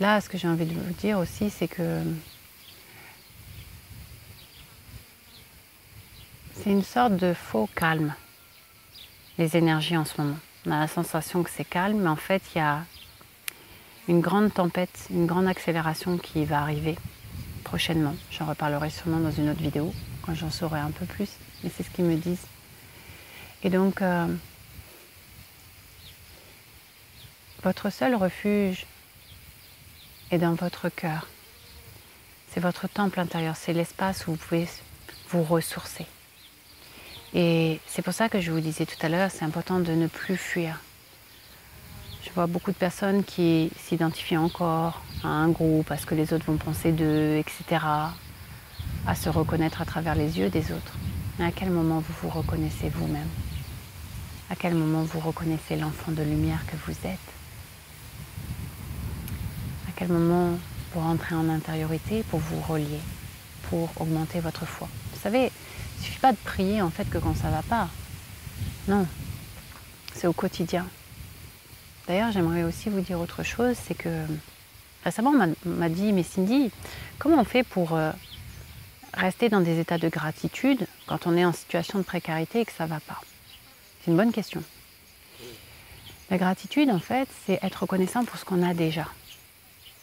Là, 0.00 0.20
ce 0.20 0.28
que 0.28 0.38
j'ai 0.38 0.46
envie 0.46 0.64
de 0.64 0.74
vous 0.74 0.92
dire 0.92 1.18
aussi, 1.18 1.50
c'est 1.50 1.66
que 1.66 2.02
c'est 6.54 6.70
une 6.70 6.84
sorte 6.84 7.16
de 7.16 7.34
faux 7.34 7.68
calme, 7.74 8.14
les 9.38 9.56
énergies 9.56 9.96
en 9.96 10.04
ce 10.04 10.20
moment. 10.20 10.36
On 10.66 10.70
a 10.70 10.78
la 10.78 10.86
sensation 10.86 11.42
que 11.42 11.50
c'est 11.50 11.64
calme, 11.64 11.98
mais 12.02 12.08
en 12.08 12.16
fait, 12.16 12.42
il 12.54 12.58
y 12.58 12.60
a 12.60 12.84
une 14.06 14.20
grande 14.20 14.54
tempête, 14.54 15.08
une 15.10 15.26
grande 15.26 15.48
accélération 15.48 16.16
qui 16.16 16.44
va 16.44 16.60
arriver 16.60 16.96
prochainement. 17.64 18.14
J'en 18.30 18.46
reparlerai 18.46 18.90
sûrement 18.90 19.18
dans 19.18 19.32
une 19.32 19.48
autre 19.48 19.62
vidéo, 19.62 19.92
quand 20.22 20.34
j'en 20.34 20.50
saurai 20.50 20.78
un 20.78 20.92
peu 20.92 21.06
plus, 21.06 21.30
mais 21.64 21.70
c'est 21.76 21.82
ce 21.82 21.90
qu'ils 21.90 22.04
me 22.04 22.16
disent. 22.16 22.46
Et 23.64 23.70
donc, 23.70 24.00
euh, 24.00 24.28
votre 27.64 27.90
seul 27.90 28.14
refuge 28.14 28.86
et 30.30 30.38
dans 30.38 30.54
votre 30.54 30.88
cœur. 30.88 31.26
C'est 32.50 32.60
votre 32.60 32.88
temple 32.88 33.20
intérieur, 33.20 33.56
c'est 33.56 33.72
l'espace 33.72 34.26
où 34.26 34.32
vous 34.32 34.36
pouvez 34.36 34.68
vous 35.30 35.42
ressourcer. 35.42 36.06
Et 37.34 37.80
c'est 37.86 38.02
pour 38.02 38.14
ça 38.14 38.28
que 38.28 38.40
je 38.40 38.50
vous 38.50 38.60
disais 38.60 38.86
tout 38.86 38.96
à 39.04 39.08
l'heure, 39.08 39.30
c'est 39.30 39.44
important 39.44 39.80
de 39.80 39.92
ne 39.92 40.06
plus 40.06 40.36
fuir. 40.36 40.80
Je 42.24 42.30
vois 42.32 42.46
beaucoup 42.46 42.72
de 42.72 42.76
personnes 42.76 43.22
qui 43.24 43.70
s'identifient 43.78 44.38
encore 44.38 45.02
à 45.22 45.28
un 45.28 45.48
groupe, 45.48 45.86
parce 45.86 46.04
que 46.04 46.14
les 46.14 46.32
autres 46.32 46.46
vont 46.46 46.56
penser 46.56 46.92
d'eux, 46.92 47.36
etc. 47.36 47.84
à 49.06 49.14
se 49.14 49.28
reconnaître 49.28 49.82
à 49.82 49.84
travers 49.84 50.14
les 50.14 50.38
yeux 50.38 50.48
des 50.48 50.72
autres. 50.72 50.94
À 51.38 51.52
quel 51.52 51.70
moment 51.70 52.00
vous 52.00 52.14
vous 52.22 52.30
reconnaissez 52.30 52.88
vous-même? 52.88 53.28
À 54.50 54.56
quel 54.56 54.74
moment 54.74 55.02
vous 55.02 55.20
reconnaissez 55.20 55.76
l'enfant 55.76 56.12
de 56.12 56.22
lumière 56.22 56.64
que 56.66 56.76
vous 56.86 56.96
êtes? 57.06 57.18
À 57.18 57.37
quel 59.98 60.08
moment 60.08 60.56
vous 60.94 61.00
rentrez 61.00 61.34
en 61.34 61.48
intériorité 61.48 62.22
pour 62.30 62.38
vous 62.38 62.60
relier, 62.60 63.00
pour 63.68 63.90
augmenter 64.00 64.38
votre 64.38 64.64
foi 64.64 64.88
Vous 65.12 65.20
savez, 65.20 65.50
il 65.50 66.00
ne 66.00 66.04
suffit 66.04 66.20
pas 66.20 66.30
de 66.30 66.38
prier 66.38 66.80
en 66.80 66.90
fait 66.90 67.10
que 67.10 67.18
quand 67.18 67.36
ça 67.36 67.48
ne 67.48 67.54
va 67.54 67.62
pas. 67.62 67.88
Non, 68.86 69.06
c'est 70.14 70.28
au 70.28 70.32
quotidien. 70.32 70.86
D'ailleurs, 72.06 72.30
j'aimerais 72.30 72.62
aussi 72.62 72.88
vous 72.90 73.00
dire 73.00 73.18
autre 73.18 73.42
chose, 73.42 73.76
c'est 73.86 73.96
que 73.96 74.24
récemment 75.02 75.32
on 75.32 75.68
m'a 75.68 75.88
dit, 75.88 76.12
mais 76.12 76.22
Cindy, 76.22 76.70
comment 77.18 77.40
on 77.40 77.44
fait 77.44 77.64
pour 77.64 77.96
euh, 77.96 78.12
rester 79.14 79.48
dans 79.48 79.60
des 79.60 79.80
états 79.80 79.98
de 79.98 80.08
gratitude 80.08 80.86
quand 81.08 81.26
on 81.26 81.36
est 81.36 81.44
en 81.44 81.52
situation 81.52 81.98
de 81.98 82.04
précarité 82.04 82.60
et 82.60 82.64
que 82.64 82.72
ça 82.72 82.84
ne 82.84 82.90
va 82.90 83.00
pas? 83.00 83.20
C'est 84.00 84.12
une 84.12 84.16
bonne 84.16 84.32
question. 84.32 84.62
La 86.30 86.38
gratitude, 86.38 86.88
en 86.88 87.00
fait, 87.00 87.28
c'est 87.46 87.58
être 87.62 87.82
reconnaissant 87.82 88.24
pour 88.24 88.38
ce 88.38 88.44
qu'on 88.44 88.62
a 88.62 88.74
déjà. 88.74 89.08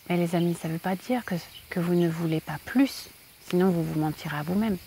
Mais 0.10 0.18
les 0.18 0.36
amis, 0.36 0.56
ça 0.60 0.68
ne 0.68 0.74
veut 0.74 0.80
pas 0.80 0.96
dire 0.96 1.26
que, 1.26 1.36
que 1.70 1.80
vous 1.80 1.96
ne 1.96 2.08
voulez 2.08 2.42
pas 2.42 2.58
plus, 2.66 3.10
sinon 3.50 3.70
vous 3.72 3.84
vous 3.84 4.00
mentirez 4.00 4.38
à 4.38 4.44
vous-même. 4.44 4.78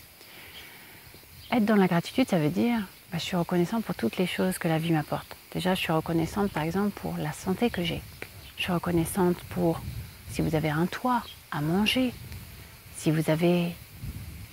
Être 1.51 1.65
dans 1.65 1.75
la 1.75 1.87
gratitude, 1.87 2.29
ça 2.29 2.37
veut 2.37 2.49
dire 2.49 2.79
bah, 3.11 3.17
je 3.17 3.23
suis 3.23 3.35
reconnaissant 3.35 3.81
pour 3.81 3.95
toutes 3.95 4.17
les 4.17 4.27
choses 4.27 4.57
que 4.59 4.67
la 4.67 4.77
vie 4.77 4.91
m'apporte. 4.91 5.35
Déjà, 5.51 5.73
je 5.73 5.79
suis 5.79 5.91
reconnaissante 5.91 6.51
par 6.51 6.63
exemple 6.63 6.91
pour 6.91 7.17
la 7.17 7.31
santé 7.33 7.69
que 7.69 7.83
j'ai. 7.83 8.01
Je 8.57 8.63
suis 8.63 8.71
reconnaissante 8.71 9.37
pour 9.49 9.81
si 10.29 10.41
vous 10.41 10.53
avez 10.53 10.69
un 10.69 10.85
toit 10.85 11.23
à 11.51 11.61
manger, 11.61 12.13
si 12.97 13.09
vous 13.09 13.29
avez 13.31 13.71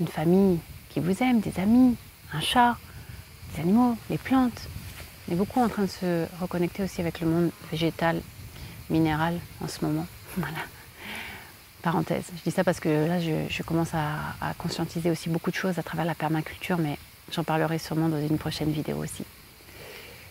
une 0.01 0.09
famille 0.09 0.59
qui 0.89 1.01
vous 1.01 1.23
aime, 1.23 1.41
des 1.41 1.61
amis, 1.61 1.97
un 2.33 2.41
chat, 2.41 2.77
des 3.55 3.61
animaux, 3.63 3.97
les 4.09 4.19
plantes. 4.19 4.69
On 5.29 5.33
est 5.33 5.37
beaucoup 5.37 5.61
en 5.61 5.69
train 5.69 5.83
de 5.83 5.89
se 5.89 6.27
reconnecter 6.41 6.83
aussi 6.83 7.01
avec 7.03 7.21
le 7.21 7.27
monde 7.27 7.51
végétal, 7.71 8.23
minéral 8.89 9.39
en 9.61 9.69
ce 9.69 9.85
moment. 9.85 10.07
Voilà. 10.37 10.59
Parenthèse. 11.83 12.25
Je 12.39 12.43
dis 12.43 12.51
ça 12.51 12.65
parce 12.65 12.81
que 12.81 12.89
là, 12.89 13.21
je, 13.21 13.63
commence 13.63 13.95
à, 13.95 14.35
à 14.41 14.55
conscientiser 14.55 15.11
aussi 15.11 15.29
beaucoup 15.29 15.51
de 15.51 15.57
choses 15.57 15.79
à 15.79 15.83
travers 15.83 16.05
la 16.05 16.15
permaculture, 16.15 16.79
mais 16.79 16.99
J'en 17.33 17.45
parlerai 17.45 17.79
sûrement 17.79 18.09
dans 18.09 18.21
une 18.21 18.39
prochaine 18.39 18.71
vidéo 18.71 18.99
aussi. 18.99 19.25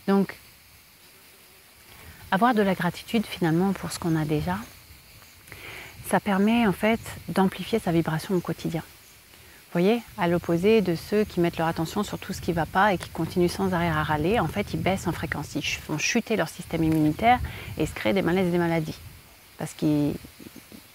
Donc, 0.08 0.36
avoir 2.32 2.54
de 2.54 2.62
la 2.62 2.74
gratitude 2.74 3.26
finalement 3.26 3.74
pour 3.74 3.92
ce 3.92 4.00
qu'on 4.00 4.16
a 4.16 4.24
déjà, 4.24 4.58
ça 6.08 6.20
permet 6.20 6.66
en 6.68 6.72
fait 6.72 7.00
d'amplifier 7.28 7.80
sa 7.80 7.92
vibration 7.92 8.36
au 8.36 8.40
quotidien. 8.40 8.82
Vous 8.82 9.82
voyez, 9.82 10.02
à 10.18 10.30
l'opposé 10.30 10.82
de 10.82 10.96
ceux 10.96 11.26
qui 11.26 11.42
mettent 11.42 11.58
leur 11.58 11.68
attention 11.68 12.04
sur 12.04 12.18
tout 12.18 12.32
ce 12.32 12.40
qui 12.40 12.52
ne 12.52 12.56
va 12.56 12.66
pas 12.66 12.94
et 12.94 12.98
qui 12.98 13.10
continuent 13.10 13.50
sans 13.50 13.74
arrêt 13.74 13.90
à 13.90 14.04
râler, 14.04 14.40
en 14.40 14.48
fait, 14.48 14.74
ils 14.74 14.80
baissent 14.80 15.08
en 15.08 15.12
fréquence, 15.12 15.56
ils 15.56 15.66
font 15.66 15.98
chuter 15.98 16.38
leur 16.38 16.48
système 16.48 16.84
immunitaire 16.84 17.40
et 17.78 17.86
se 17.86 17.94
créent 17.94 18.14
des 18.14 18.22
malaises 18.22 18.48
et 18.48 18.52
des 18.52 18.58
maladies. 18.58 18.98
Parce 19.58 19.74
qu'ils 19.74 20.14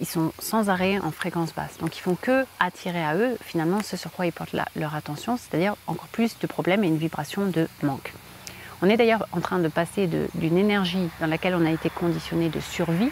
ils 0.00 0.06
sont 0.06 0.32
sans 0.38 0.70
arrêt 0.70 0.98
en 0.98 1.10
fréquence 1.10 1.54
basse. 1.54 1.76
Donc 1.78 1.96
ils 1.96 2.00
font 2.00 2.16
que 2.20 2.44
attirer 2.58 3.04
à 3.04 3.14
eux 3.14 3.36
finalement 3.42 3.82
ce 3.82 3.96
sur 3.96 4.10
quoi 4.10 4.26
ils 4.26 4.32
portent 4.32 4.56
leur 4.74 4.94
attention, 4.94 5.36
c'est-à-dire 5.36 5.76
encore 5.86 6.08
plus 6.08 6.38
de 6.38 6.46
problèmes 6.46 6.82
et 6.82 6.88
une 6.88 6.96
vibration 6.96 7.46
de 7.46 7.68
manque. 7.82 8.12
On 8.82 8.88
est 8.88 8.96
d'ailleurs 8.96 9.26
en 9.32 9.40
train 9.40 9.58
de 9.58 9.68
passer 9.68 10.08
d'une 10.34 10.56
énergie 10.56 11.10
dans 11.20 11.26
laquelle 11.26 11.54
on 11.54 11.66
a 11.66 11.70
été 11.70 11.90
conditionné 11.90 12.48
de 12.48 12.60
survie 12.60 13.10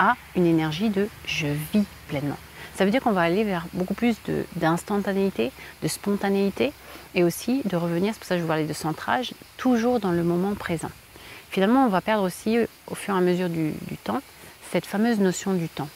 à 0.00 0.16
une 0.34 0.46
énergie 0.46 0.90
de 0.90 1.08
je 1.24 1.46
vis 1.46 1.84
pleinement. 2.08 2.36
Ça 2.74 2.84
veut 2.84 2.90
dire 2.90 3.00
qu'on 3.00 3.12
va 3.12 3.20
aller 3.20 3.44
vers 3.44 3.66
beaucoup 3.72 3.94
plus 3.94 4.16
d'instantanéité, 4.56 5.52
de, 5.82 5.86
spontanéité 5.86 6.72
et 7.14 7.22
aussi 7.22 7.62
de 7.64 7.76
revenir, 7.76 8.12
c'est 8.12 8.18
pour 8.18 8.26
ça 8.26 8.34
que 8.34 8.40
je 8.40 8.42
vous 8.42 8.48
parlais 8.48 8.64
de 8.64 8.72
centrage, 8.72 9.32
toujours 9.56 10.00
dans 10.00 10.10
le 10.10 10.24
moment 10.24 10.54
présent. 10.54 10.90
Finalement, 11.50 11.84
on 11.84 11.88
va 11.88 12.00
perdre 12.00 12.24
aussi 12.24 12.58
au 12.88 12.96
fur 12.96 13.14
et 13.14 13.18
à 13.18 13.20
mesure 13.20 13.48
du 13.48 13.72
temps 14.02 14.20
cette 14.74 14.86
fameuse 14.86 15.20
notion 15.20 15.54
du 15.54 15.68
temps. 15.68 15.88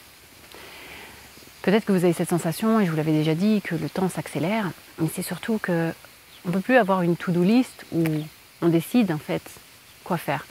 Peut-être 1.63 1.83
que 1.83 1.91
vous 1.91 2.05
avez 2.05 2.13
cette 2.13 2.29
sensation, 2.29 2.79
et 2.79 2.85
je 2.85 2.91
vous 2.91 2.95
l'avais 2.95 3.11
déjà 3.11 3.35
dit, 3.35 3.61
que 3.61 3.75
le 3.75 3.89
temps 3.89 4.07
s'accélère, 4.07 4.71
mais 4.99 5.09
c'est 5.13 5.21
surtout 5.21 5.57
que 5.57 5.91
on 6.45 6.47
ne 6.47 6.53
peut 6.53 6.61
plus 6.61 6.77
avoir 6.77 7.01
une 7.01 7.17
to-do 7.17 7.43
list 7.43 7.85
où 7.91 8.05
on 8.61 8.69
décide 8.69 9.11
en 9.11 9.17
fait 9.17 9.41
quoi 10.05 10.17
faire. 10.17 10.45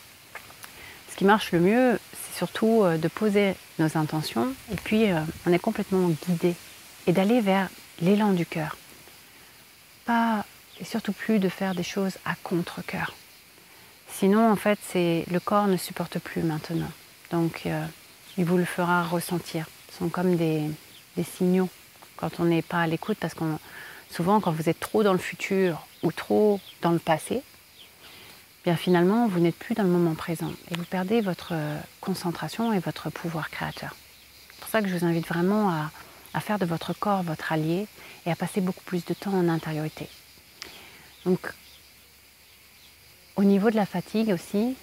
Ce 1.10 1.16
qui 1.16 1.24
marche 1.24 1.52
le 1.52 1.60
mieux, 1.60 1.98
c'est 2.12 2.36
surtout 2.36 2.82
euh, 2.82 2.98
de 2.98 3.08
poser 3.08 3.54
nos 3.78 3.96
intentions 3.96 4.52
et 4.70 4.76
puis 4.76 5.10
euh, 5.10 5.20
on 5.46 5.52
est 5.54 5.58
complètement 5.58 6.10
guidé 6.28 6.54
et 7.06 7.12
d'aller 7.12 7.40
vers 7.40 7.70
l'élan 8.02 8.32
du 8.32 8.44
cœur. 8.44 8.76
Pas 10.04 10.44
et 10.82 10.84
surtout 10.84 11.14
plus 11.14 11.38
de 11.38 11.48
faire 11.48 11.74
des 11.74 11.82
choses 11.82 12.18
à 12.26 12.34
contre-cœur. 12.42 13.14
Sinon, 14.12 14.50
en 14.50 14.56
fait, 14.56 14.78
c'est 14.86 15.24
le 15.30 15.40
corps 15.40 15.66
ne 15.66 15.78
supporte 15.78 16.18
plus 16.18 16.42
maintenant. 16.42 16.90
Donc, 17.30 17.62
euh, 17.66 17.84
il 18.38 18.44
vous 18.44 18.56
le 18.56 18.64
fera 18.64 19.02
ressentir. 19.02 19.66
Ce 19.90 19.98
sont 19.98 20.08
comme 20.08 20.36
des, 20.36 20.70
signaux 21.36 21.68
quand 22.16 22.38
on 22.38 22.44
n'est 22.44 22.62
pas 22.62 22.80
à 22.82 22.86
l'écoute, 22.86 23.18
parce 23.20 23.34
qu'on 23.34 23.58
souvent 24.10 24.40
quand 24.40 24.52
vous 24.52 24.68
êtes 24.68 24.78
trop 24.78 25.02
dans 25.02 25.12
le 25.12 25.18
futur 25.18 25.86
ou 26.04 26.12
trop 26.12 26.60
dans 26.80 26.92
le 26.92 27.00
passé, 27.00 27.42
bien 28.64 28.76
finalement 28.76 29.26
vous 29.26 29.40
n'êtes 29.40 29.56
plus 29.56 29.74
dans 29.74 29.82
le 29.82 29.88
moment 29.88 30.14
présent 30.14 30.52
et 30.70 30.76
vous 30.76 30.84
perdez 30.84 31.20
votre 31.20 31.52
concentration 32.00 32.72
et 32.72 32.78
votre 32.78 33.10
pouvoir 33.10 33.50
créateur. 33.50 33.96
C'est 34.52 34.60
pour 34.60 34.70
ça 34.70 34.80
que 34.80 34.88
je 34.88 34.96
vous 34.96 35.04
invite 35.04 35.26
vraiment 35.26 35.70
à, 35.70 35.90
à 36.32 36.40
faire 36.40 36.60
de 36.60 36.64
votre 36.64 36.92
corps 36.92 37.24
votre 37.24 37.52
allié 37.52 37.88
et 38.24 38.30
à 38.30 38.36
passer 38.36 38.60
beaucoup 38.60 38.84
plus 38.84 39.04
de 39.04 39.14
temps 39.14 39.34
en 39.34 39.48
intériorité. 39.48 40.08
Donc 41.24 41.52
au 43.34 43.42
niveau 43.42 43.70
de 43.70 43.76
la 43.76 43.86
fatigue 43.86 44.30
aussi, 44.32 44.76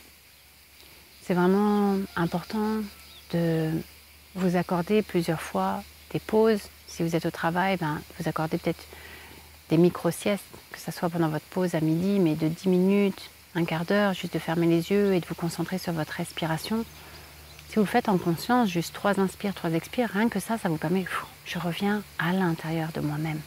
c'est 1.23 1.33
vraiment 1.33 1.97
important 2.17 2.81
de 3.31 3.71
vous 4.35 4.55
accorder 4.55 5.01
plusieurs 5.01 5.41
fois 5.41 5.83
des 6.11 6.19
pauses. 6.19 6.61
Si 6.87 7.03
vous 7.03 7.15
êtes 7.15 7.25
au 7.25 7.31
travail, 7.31 7.77
ben, 7.77 8.01
vous 8.19 8.27
accordez 8.27 8.57
peut-être 8.57 8.83
des 9.69 9.77
micro-siestes, 9.77 10.43
que 10.71 10.79
ce 10.79 10.91
soit 10.91 11.09
pendant 11.09 11.29
votre 11.29 11.45
pause 11.45 11.75
à 11.75 11.81
midi, 11.81 12.19
mais 12.19 12.35
de 12.35 12.47
10 12.47 12.69
minutes, 12.69 13.29
un 13.55 13.65
quart 13.65 13.85
d'heure, 13.85 14.13
juste 14.13 14.33
de 14.33 14.39
fermer 14.39 14.67
les 14.67 14.91
yeux 14.91 15.13
et 15.13 15.19
de 15.19 15.25
vous 15.25 15.35
concentrer 15.35 15.77
sur 15.77 15.93
votre 15.93 16.13
respiration. 16.13 16.85
Si 17.69 17.75
vous 17.75 17.81
le 17.81 17.87
faites 17.87 18.09
en 18.09 18.17
conscience, 18.17 18.69
juste 18.69 18.93
trois 18.93 19.19
inspires, 19.19 19.53
trois 19.53 19.71
expires, 19.71 20.09
rien 20.09 20.29
que 20.29 20.39
ça, 20.39 20.57
ça 20.57 20.69
vous 20.69 20.77
permet, 20.77 21.05
je 21.45 21.57
reviens 21.57 22.03
à 22.19 22.31
l'intérieur 22.31 22.89
de 22.93 23.01
moi-même. 23.01 23.39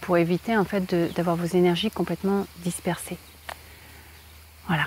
Pour 0.00 0.18
éviter 0.18 0.56
en 0.56 0.64
fait 0.64 0.94
d'avoir 1.14 1.36
vos 1.36 1.46
énergies 1.46 1.90
complètement 1.90 2.46
dispersées. 2.58 3.18
Voilà. 4.68 4.86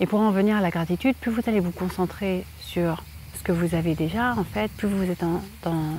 Et 0.00 0.06
pour 0.06 0.20
en 0.20 0.30
venir 0.30 0.56
à 0.56 0.60
la 0.60 0.70
gratitude, 0.70 1.16
plus 1.16 1.30
vous 1.30 1.42
allez 1.46 1.60
vous 1.60 1.70
concentrer 1.70 2.44
sur 2.60 3.02
que 3.44 3.52
vous 3.52 3.74
avez 3.74 3.94
déjà, 3.94 4.32
en 4.32 4.42
fait, 4.42 4.70
plus 4.72 4.88
vous 4.88 5.08
êtes 5.08 5.20
dans, 5.20 5.98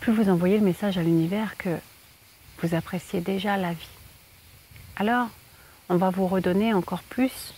plus 0.00 0.12
vous 0.12 0.28
envoyez 0.28 0.58
le 0.58 0.64
message 0.64 0.98
à 0.98 1.02
l'univers 1.02 1.56
que 1.56 1.78
vous 2.60 2.74
appréciez 2.74 3.20
déjà 3.20 3.56
la 3.56 3.72
vie. 3.72 3.88
Alors, 4.96 5.28
on 5.88 5.96
va 5.96 6.10
vous 6.10 6.26
redonner 6.26 6.74
encore 6.74 7.02
plus 7.02 7.54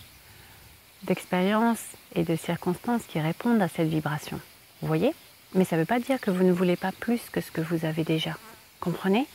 d'expériences 1.03 1.85
et 2.15 2.23
de 2.23 2.35
circonstances 2.35 3.03
qui 3.03 3.19
répondent 3.19 3.61
à 3.61 3.67
cette 3.67 3.89
vibration. 3.89 4.39
Vous 4.81 4.87
voyez? 4.87 5.13
Mais 5.53 5.65
ça 5.65 5.75
ne 5.75 5.81
veut 5.81 5.85
pas 5.85 5.99
dire 5.99 6.19
que 6.19 6.31
vous 6.31 6.43
ne 6.43 6.51
voulez 6.51 6.75
pas 6.75 6.91
plus 6.91 7.21
que 7.31 7.41
ce 7.41 7.51
que 7.51 7.61
vous 7.61 7.85
avez 7.85 8.03
déjà. 8.03 8.37
Comprenez? 8.79 9.27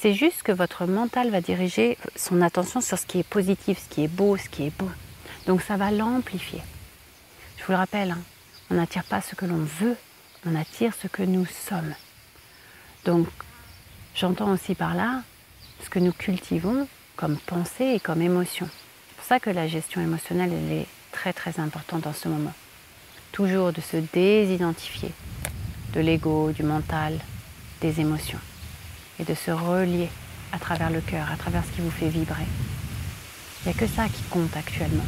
C'est 0.00 0.14
juste 0.14 0.44
que 0.44 0.52
votre 0.52 0.86
mental 0.86 1.30
va 1.30 1.40
diriger 1.40 1.98
son 2.14 2.40
attention 2.40 2.80
sur 2.80 2.96
ce 2.96 3.04
qui 3.04 3.18
est 3.18 3.28
positif, 3.28 3.80
ce 3.82 3.88
qui 3.92 4.04
est 4.04 4.08
beau, 4.08 4.36
ce 4.36 4.48
qui 4.48 4.62
est 4.62 4.78
bon. 4.78 4.88
Donc 5.46 5.60
ça 5.60 5.76
va 5.76 5.90
l'amplifier. 5.90 6.60
Je 7.56 7.64
vous 7.64 7.72
le 7.72 7.78
rappelle, 7.78 8.12
hein, 8.12 8.20
on 8.70 8.74
n'attire 8.74 9.02
pas 9.02 9.20
ce 9.20 9.34
que 9.34 9.44
l'on 9.44 9.56
veut, 9.56 9.96
on 10.46 10.54
attire 10.54 10.92
ce 10.94 11.08
que 11.08 11.24
nous 11.24 11.46
sommes. 11.46 11.94
Donc 13.06 13.26
j'entends 14.14 14.52
aussi 14.52 14.76
par 14.76 14.94
là 14.94 15.22
ce 15.82 15.90
que 15.90 15.98
nous 15.98 16.12
cultivons 16.12 16.86
comme 17.16 17.36
pensée 17.36 17.94
et 17.96 18.00
comme 18.00 18.22
émotion. 18.22 18.68
C'est 19.08 19.16
pour 19.16 19.24
ça 19.24 19.40
que 19.40 19.50
la 19.50 19.66
gestion 19.66 20.00
émotionnelle, 20.00 20.52
elle 20.52 20.72
est 20.78 20.86
très 21.10 21.32
très 21.32 21.58
importante 21.58 22.06
en 22.06 22.12
ce 22.12 22.28
moment. 22.28 22.54
Toujours 23.32 23.72
de 23.72 23.80
se 23.80 23.96
désidentifier 23.96 25.10
de 25.92 26.00
l'ego, 26.00 26.52
du 26.52 26.62
mental, 26.62 27.18
des 27.80 28.00
émotions. 28.00 28.38
Et 29.18 29.24
de 29.24 29.34
se 29.34 29.50
relier 29.50 30.08
à 30.52 30.58
travers 30.58 30.90
le 30.90 31.00
cœur, 31.00 31.30
à 31.32 31.36
travers 31.36 31.64
ce 31.64 31.70
qui 31.72 31.80
vous 31.80 31.90
fait 31.90 32.08
vibrer. 32.08 32.46
Il 33.64 33.68
n'y 33.68 33.76
a 33.76 33.78
que 33.78 33.86
ça 33.86 34.08
qui 34.08 34.22
compte 34.30 34.56
actuellement. 34.56 35.06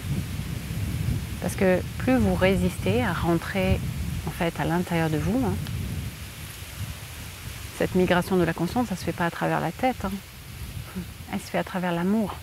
Parce 1.40 1.55
que 1.55 1.81
plus 1.99 2.17
vous 2.17 2.35
résistez 2.35 3.02
à 3.02 3.12
rentrer 3.12 3.81
en 4.26 4.31
fait 4.31 4.59
à 4.61 4.64
l'intérieur 4.64 5.09
de 5.09 5.17
vous, 5.17 5.43
hein, 5.47 5.55
cette 7.79 7.95
migration 7.95 8.37
de 8.37 8.45
la 8.45 8.52
conscience, 8.52 8.88
ça 8.88 8.95
ne 8.95 8.99
se 8.99 9.05
fait 9.05 9.12
pas 9.12 9.25
à 9.26 9.31
travers 9.31 9.61
la 9.61 9.73
tête, 9.73 10.05
hein. 10.05 10.12
elle 11.33 11.40
se 11.40 11.47
fait 11.47 11.57
à 11.57 11.64
travers 11.64 11.93
l'amour, 11.93 12.35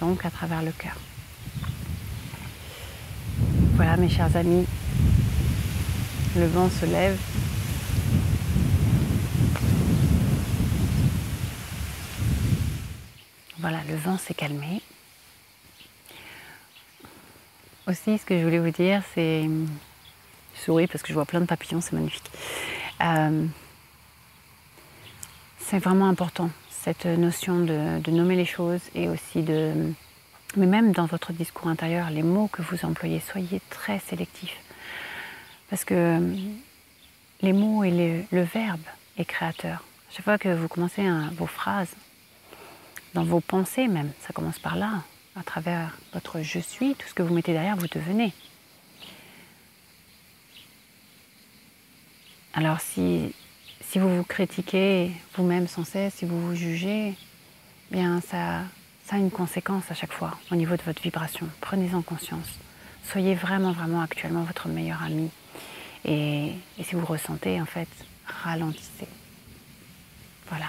donc 0.00 0.24
à 0.24 0.30
travers 0.30 0.62
le 0.62 0.70
cœur. 0.70 0.96
Voilà 3.74 3.96
mes 3.96 4.08
chers 4.08 4.36
amis, 4.36 4.66
Le 6.36 6.46
vent 6.46 6.68
se 6.68 6.86
lève. 6.86 7.18
Voilà, 13.60 13.78
le 13.88 13.96
vent 13.96 14.18
s'est 14.18 14.34
calmé. 14.34 14.80
Aussi, 17.88 18.18
ce 18.18 18.24
que 18.24 18.38
je 18.38 18.44
voulais 18.44 18.58
vous 18.58 18.70
dire, 18.70 19.02
c'est. 19.14 19.48
Je 20.54 20.60
souris 20.60 20.86
parce 20.86 21.02
que 21.02 21.08
je 21.08 21.14
vois 21.14 21.24
plein 21.24 21.40
de 21.40 21.46
papillons, 21.46 21.80
c'est 21.80 21.94
magnifique. 21.94 22.30
Euh, 23.00 23.46
c'est 25.58 25.78
vraiment 25.78 26.08
important, 26.08 26.50
cette 26.70 27.06
notion 27.06 27.60
de, 27.60 28.10
nommer 28.10 28.36
les 28.36 28.44
choses 28.44 28.80
et 28.94 29.08
aussi 29.08 29.42
de. 29.42 29.92
Mais 30.56 30.66
même 30.66 30.92
dans 30.92 31.06
votre 31.06 31.32
discours 31.32 31.68
intérieur, 31.68 32.10
les 32.10 32.22
mots 32.22 32.48
que 32.48 32.62
vous 32.62 32.84
employez, 32.84 33.20
soyez 33.20 33.60
très 33.70 33.98
sélectifs. 33.98 34.56
Parce 35.68 35.84
que 35.84 36.20
les 37.42 37.52
mots 37.52 37.84
et 37.84 38.24
le, 38.30 38.42
verbe 38.42 38.80
est 39.18 39.24
créateur. 39.24 39.84
Chaque 40.10 40.24
fois 40.24 40.38
que 40.38 40.48
vous 40.48 40.68
commencez 40.68 41.02
vos 41.32 41.46
phrases, 41.46 41.94
dans 43.14 43.24
vos 43.24 43.40
pensées 43.40 43.88
même, 43.88 44.12
ça 44.20 44.32
commence 44.32 44.58
par 44.58 44.76
là, 44.76 45.02
à 45.36 45.42
travers 45.42 45.96
votre 46.12 46.42
je 46.42 46.58
suis, 46.58 46.94
tout 46.94 47.06
ce 47.08 47.14
que 47.14 47.22
vous 47.22 47.34
mettez 47.34 47.52
derrière, 47.52 47.76
vous 47.76 47.86
devenez. 47.86 48.32
Alors 52.54 52.80
si, 52.80 53.34
si 53.80 53.98
vous 53.98 54.16
vous 54.16 54.24
critiquez 54.24 55.12
vous-même 55.36 55.68
sans 55.68 55.84
cesse, 55.84 56.14
si 56.14 56.24
vous 56.24 56.40
vous 56.40 56.54
jugez, 56.54 57.14
bien 57.90 58.20
ça, 58.20 58.62
ça 59.04 59.16
a 59.16 59.18
une 59.18 59.30
conséquence 59.30 59.90
à 59.90 59.94
chaque 59.94 60.12
fois 60.12 60.36
au 60.50 60.56
niveau 60.56 60.76
de 60.76 60.82
votre 60.82 61.00
vibration. 61.00 61.48
Prenez-en 61.60 62.02
conscience. 62.02 62.48
Soyez 63.04 63.34
vraiment, 63.34 63.72
vraiment 63.72 64.02
actuellement 64.02 64.42
votre 64.42 64.68
meilleur 64.68 65.02
ami. 65.02 65.30
Et, 66.04 66.52
et 66.78 66.82
si 66.82 66.94
vous 66.94 67.06
ressentez, 67.06 67.60
en 67.60 67.64
fait, 67.64 67.88
ralentissez. 68.26 69.08
Voilà. 70.48 70.66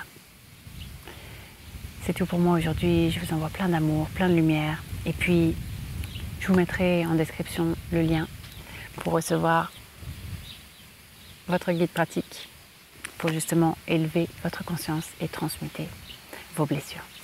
C'est 2.03 2.13
tout 2.13 2.25
pour 2.25 2.39
moi 2.39 2.57
aujourd'hui. 2.57 3.11
Je 3.11 3.19
vous 3.19 3.33
envoie 3.33 3.49
plein 3.49 3.69
d'amour, 3.69 4.07
plein 4.09 4.29
de 4.29 4.35
lumière. 4.35 4.81
Et 5.05 5.13
puis, 5.13 5.55
je 6.39 6.47
vous 6.47 6.55
mettrai 6.55 7.05
en 7.05 7.15
description 7.15 7.75
le 7.91 8.01
lien 8.01 8.27
pour 8.95 9.13
recevoir 9.13 9.71
votre 11.47 11.71
guide 11.71 11.89
pratique 11.89 12.49
pour 13.17 13.31
justement 13.31 13.77
élever 13.87 14.27
votre 14.43 14.63
conscience 14.63 15.07
et 15.19 15.27
transmuter 15.27 15.87
vos 16.55 16.65
blessures. 16.65 17.18